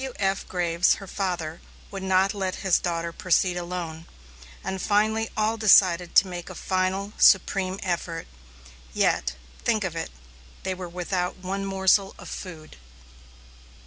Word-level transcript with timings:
W.F. 0.03 0.47
Graves, 0.47 0.95
her 0.95 1.05
father, 1.05 1.61
would 1.91 2.01
not 2.01 2.33
let 2.33 2.55
his 2.65 2.79
daughter 2.79 3.11
proceed 3.13 3.55
alone, 3.55 4.07
and 4.63 4.81
finally 4.81 5.29
all 5.37 5.57
decided 5.57 6.15
to 6.15 6.27
make 6.27 6.49
a 6.49 6.55
final, 6.55 7.13
supreme 7.19 7.79
effort. 7.83 8.25
Yet 8.95 9.35
think 9.63 9.83
of 9.83 9.95
it 9.95 10.09
they 10.63 10.73
were 10.73 10.89
without 10.89 11.37
one 11.37 11.65
morsel 11.65 12.15
of 12.17 12.29
food! 12.29 12.77